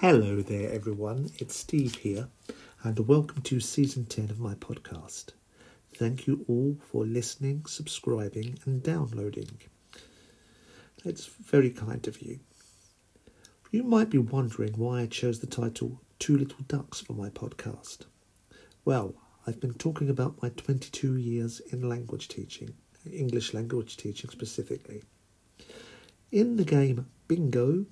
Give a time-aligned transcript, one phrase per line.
[0.00, 1.32] Hello there, everyone.
[1.40, 2.28] It's Steve here,
[2.84, 5.32] and welcome to season 10 of my podcast.
[5.92, 9.58] Thank you all for listening, subscribing, and downloading.
[11.04, 12.38] It's very kind of you.
[13.72, 18.02] You might be wondering why I chose the title Two Little Ducks for my podcast.
[18.84, 19.16] Well,
[19.48, 22.72] I've been talking about my 22 years in language teaching,
[23.12, 25.02] English language teaching specifically.
[26.30, 27.86] In the game Bingo,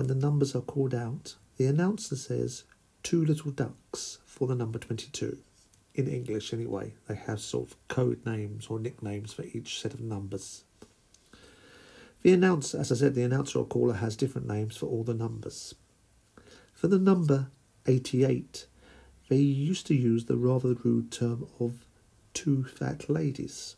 [0.00, 2.64] when the numbers are called out, the announcer says
[3.02, 5.36] two little ducks for the number 22.
[5.94, 10.00] In English, anyway, they have sort of code names or nicknames for each set of
[10.00, 10.64] numbers.
[12.22, 15.12] The announcer, as I said, the announcer or caller has different names for all the
[15.12, 15.74] numbers.
[16.72, 17.48] For the number
[17.84, 18.64] 88,
[19.28, 21.84] they used to use the rather rude term of
[22.32, 23.76] two fat ladies.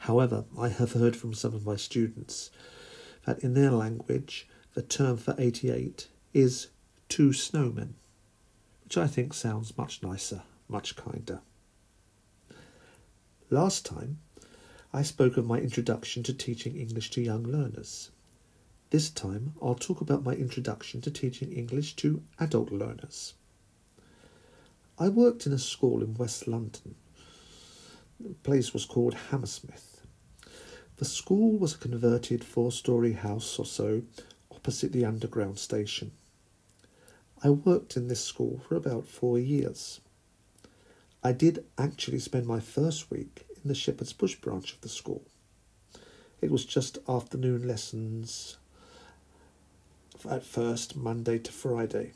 [0.00, 2.50] However, I have heard from some of my students
[3.30, 6.66] that in their language the term for 88 is
[7.08, 7.90] two snowmen,
[8.82, 11.40] which I think sounds much nicer, much kinder.
[13.48, 14.18] Last time,
[14.92, 18.10] I spoke of my introduction to teaching English to young learners.
[18.90, 23.34] This time, I'll talk about my introduction to teaching English to adult learners.
[24.98, 26.96] I worked in a school in West London.
[28.18, 29.89] The place was called Hammersmith.
[31.00, 34.02] The school was a converted four story house or so
[34.54, 36.12] opposite the underground station.
[37.42, 40.02] I worked in this school for about four years.
[41.24, 45.22] I did actually spend my first week in the Shepherd's Bush branch of the school.
[46.42, 48.58] It was just afternoon lessons
[50.30, 52.12] at first, Monday to Friday.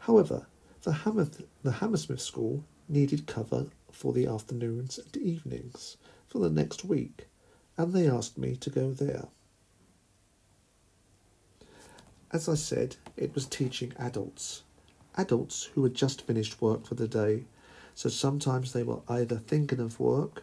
[0.00, 0.44] However,
[0.82, 1.28] the, Hammer,
[1.62, 5.96] the Hammersmith School needed cover for the afternoons and evenings
[6.34, 7.28] for the next week,
[7.76, 9.28] and they asked me to go there.
[12.32, 14.64] As I said, it was teaching adults,
[15.16, 17.44] adults who had just finished work for the day,
[17.94, 20.42] so sometimes they were either thinking of work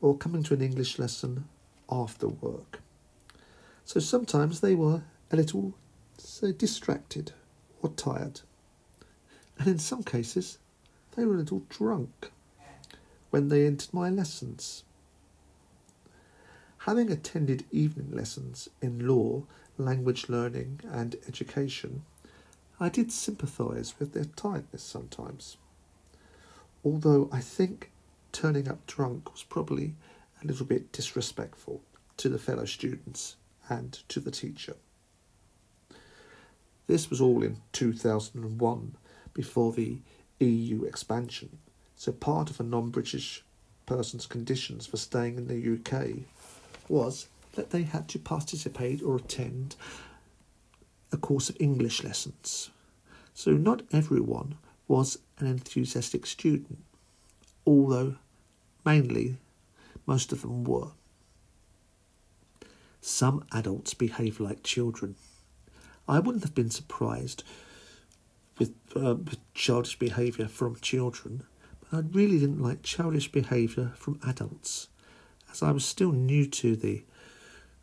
[0.00, 1.44] or coming to an English lesson
[1.88, 2.80] after work.
[3.84, 5.74] So sometimes they were a little
[6.18, 7.30] so distracted
[7.82, 8.40] or tired
[9.58, 10.58] and in some cases
[11.14, 12.32] they were a little drunk
[13.30, 14.82] when they entered my lessons.
[16.84, 19.42] Having attended evening lessons in law,
[19.76, 22.04] language learning, and education,
[22.80, 25.58] I did sympathise with their tiredness sometimes.
[26.82, 27.90] Although I think
[28.32, 29.94] turning up drunk was probably
[30.42, 31.82] a little bit disrespectful
[32.16, 33.36] to the fellow students
[33.68, 34.76] and to the teacher.
[36.86, 38.96] This was all in 2001
[39.34, 39.98] before the
[40.40, 41.58] EU expansion.
[41.94, 43.44] So part of a non-British
[43.84, 46.24] person's conditions for staying in the UK
[46.90, 49.76] was that they had to participate or attend
[51.12, 52.70] a course of English lessons.
[53.34, 54.56] So not everyone
[54.86, 56.78] was an enthusiastic student,
[57.66, 58.16] although
[58.84, 59.38] mainly
[60.06, 60.88] most of them were.
[63.00, 65.14] Some adults behave like children.
[66.06, 67.44] I wouldn't have been surprised
[68.58, 71.44] with, uh, with childish behaviour from children,
[71.80, 74.88] but I really didn't like childish behaviour from adults,
[75.52, 77.04] as I was still new to the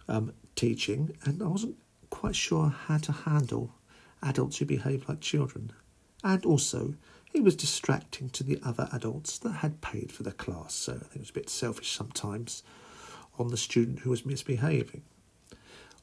[0.08, 1.78] um, teaching and I wasn't
[2.10, 3.74] quite sure how to handle
[4.24, 5.72] adults who behave like children.
[6.24, 6.96] And also,
[7.34, 10.98] it was distracting to the other adults that had paid for the class, so I
[10.98, 12.64] think it was a bit selfish sometimes
[13.38, 15.04] on the student who was misbehaving.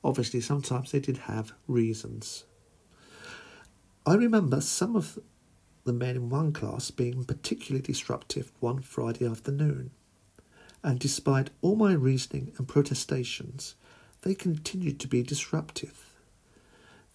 [0.04, 2.44] Obviously, sometimes they did have reasons
[4.06, 5.19] I remember some of
[5.84, 9.92] the men in one class being particularly disruptive one Friday afternoon,
[10.84, 13.75] and despite all my reasoning and protestations,
[14.21, 16.11] they continued to be disruptive.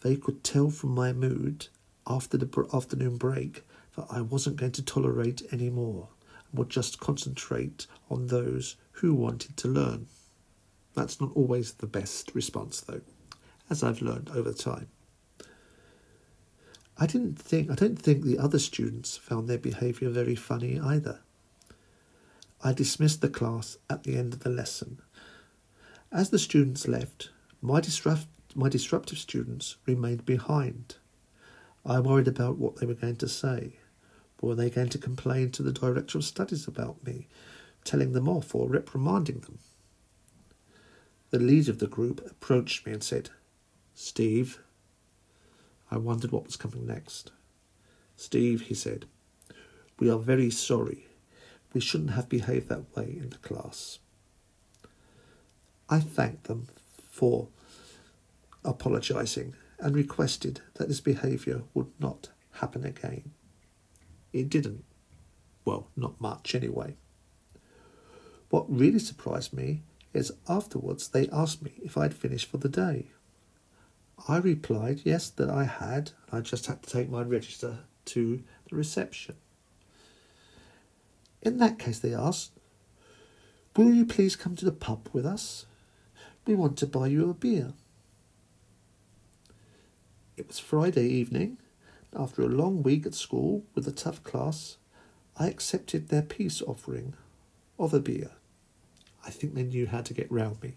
[0.01, 1.67] They could tell from my mood
[2.07, 3.63] after the afternoon break
[3.95, 6.07] that I wasn't going to tolerate any more
[6.49, 10.07] and would just concentrate on those who wanted to learn.
[10.95, 13.01] That's not always the best response, though,
[13.69, 14.87] as I've learned over time.
[16.97, 21.19] I didn't think I don't think the other students found their behaviour very funny either.
[22.61, 24.99] I dismissed the class at the end of the lesson.
[26.11, 27.29] As the students left,
[27.61, 30.95] my, disrupt, my disruptive students remained behind.
[31.85, 33.77] I worried about what they were going to say.
[34.41, 37.27] Were they going to complain to the director of studies about me,
[37.83, 39.59] telling them off or reprimanding them?
[41.29, 43.29] The leader of the group approached me and said,
[43.93, 44.59] Steve,
[45.91, 47.31] I wondered what was coming next.
[48.17, 49.05] Steve, he said,
[49.99, 51.08] we are very sorry.
[51.73, 53.99] We shouldn't have behaved that way in the class.
[55.89, 56.67] I thanked them
[57.09, 57.47] for
[58.63, 63.31] apologising and requested that this behaviour would not happen again.
[64.33, 64.83] It didn't.
[65.65, 66.95] Well, not much anyway.
[68.49, 69.83] What really surprised me
[70.13, 73.11] is afterwards they asked me if I'd finished for the day.
[74.27, 76.11] I replied yes, that I had.
[76.31, 79.35] I just had to take my register to the reception.
[81.41, 82.51] In that case, they asked,
[83.75, 85.65] Will you please come to the pub with us?
[86.45, 87.73] We want to buy you a beer.
[90.35, 91.57] It was Friday evening.
[92.17, 94.77] After a long week at school with a tough class,
[95.37, 97.13] I accepted their peace offering
[97.77, 98.31] of a beer.
[99.25, 100.75] I think they knew how to get round me.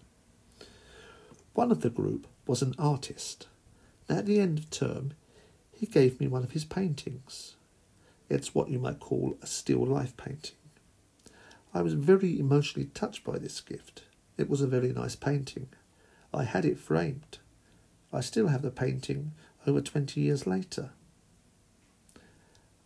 [1.53, 3.47] One of the group was an artist.
[4.07, 5.13] At the end of term,
[5.71, 7.55] he gave me one of his paintings.
[8.29, 10.55] It's what you might call a still life painting.
[11.73, 14.03] I was very emotionally touched by this gift.
[14.37, 15.67] It was a very nice painting.
[16.33, 17.39] I had it framed.
[18.11, 19.31] I still have the painting
[19.65, 20.91] over 20 years later.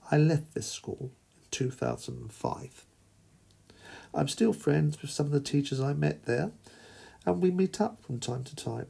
[0.10, 2.86] I left this school in 2005.
[4.14, 6.52] I'm still friends with some of the teachers I met there,
[7.26, 8.88] and we meet up from time to time.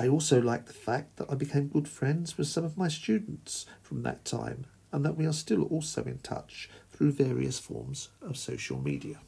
[0.00, 3.66] I also like the fact that I became good friends with some of my students
[3.82, 8.36] from that time, and that we are still also in touch through various forms of
[8.36, 9.18] social media.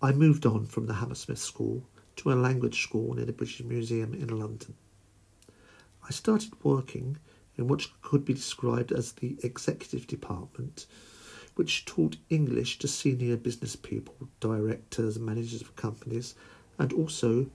[0.00, 1.84] I moved on from the Hammersmith School
[2.16, 4.74] to a language school near the British Museum in London.
[6.08, 7.18] I started working
[7.56, 10.86] in what could be described as the executive department,
[11.56, 16.34] which taught English to senior business people, directors, and managers of companies,
[16.78, 17.46] and also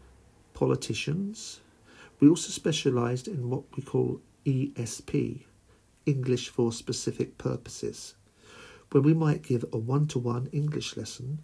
[0.61, 1.59] politicians.
[2.19, 5.41] We also specialised in what we call ESP,
[6.05, 8.13] English for Specific Purposes,
[8.91, 11.39] where we might give a one to one English lesson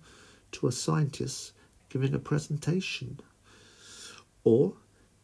[0.52, 1.54] to a scientist
[1.90, 3.20] giving a presentation,
[4.44, 4.76] or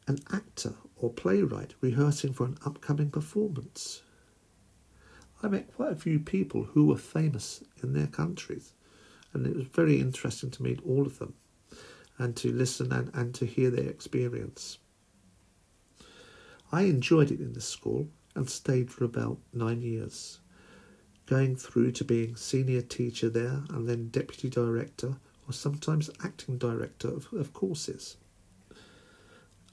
[0.07, 4.01] an actor or playwright rehearsing for an upcoming performance.
[5.43, 8.73] I met quite a few people who were famous in their countries,
[9.33, 11.35] and it was very interesting to meet all of them
[12.17, 14.77] and to listen and, and to hear their experience.
[16.71, 20.39] I enjoyed it in the school and stayed for about nine years,
[21.25, 25.17] going through to being senior teacher there and then deputy director
[25.47, 28.17] or sometimes acting director of, of courses.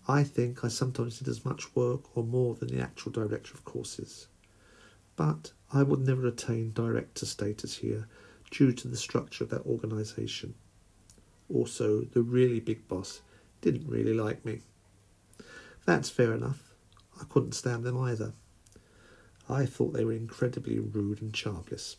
[0.08, 3.64] I think I sometimes did as much work or more than the actual director of
[3.64, 4.26] courses.
[5.16, 8.08] But I would never attain director status here
[8.50, 10.54] due to the structure of that organisation.
[11.52, 13.22] Also, the really big boss
[13.60, 14.60] didn't really like me.
[15.84, 16.72] That's fair enough.
[17.20, 18.32] I couldn't stand them either.
[19.48, 21.96] I thought they were incredibly rude and charmless.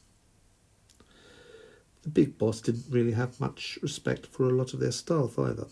[2.03, 5.67] The big boss didn't really have much respect for a lot of their staff either.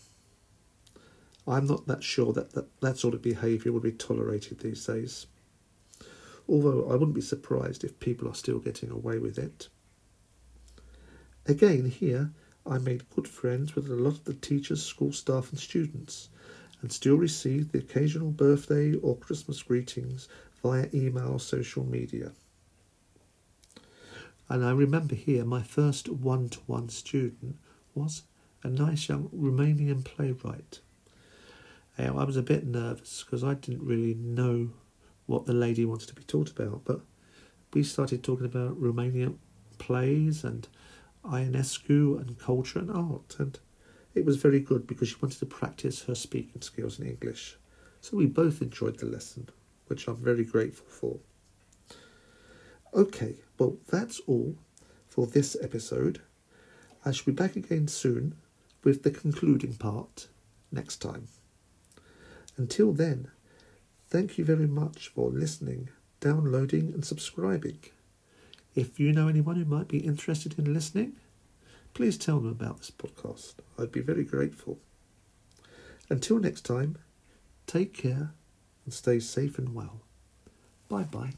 [1.47, 5.25] I'm not that sure that that, that sort of behaviour would be tolerated these days.
[6.47, 9.69] Although I wouldn't be surprised if people are still getting away with it.
[11.47, 12.31] Again, here,
[12.69, 16.29] I made good friends with a lot of the teachers, school staff, and students,
[16.81, 20.29] and still receive the occasional birthday or Christmas greetings
[20.61, 22.31] via email or social media.
[24.47, 27.57] And I remember here my first one to one student
[27.95, 28.23] was
[28.63, 30.79] a nice young Romanian playwright.
[31.97, 34.69] I was a bit nervous because I didn't really know
[35.25, 37.01] what the lady wanted to be taught about, but
[37.73, 39.35] we started talking about Romanian
[39.79, 40.67] plays and
[41.25, 43.59] Ionescu and culture and art, and
[44.15, 47.57] it was very good because she wanted to practice her speaking skills in English.
[48.01, 49.49] So we both enjoyed the lesson,
[49.87, 51.19] which I'm very grateful for.
[52.93, 54.55] Okay, well, that's all
[55.07, 56.21] for this episode.
[57.05, 58.35] I shall be back again soon
[58.83, 60.27] with the concluding part
[60.71, 61.27] next time.
[62.57, 63.29] Until then,
[64.09, 67.79] thank you very much for listening, downloading, and subscribing.
[68.79, 71.17] If you know anyone who might be interested in listening,
[71.93, 73.55] please tell them about this podcast.
[73.77, 74.79] I'd be very grateful.
[76.09, 76.97] Until next time,
[77.67, 78.31] take care
[78.85, 79.99] and stay safe and well.
[80.87, 81.33] Bye bye.